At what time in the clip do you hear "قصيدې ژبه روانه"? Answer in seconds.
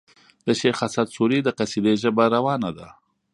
1.59-2.69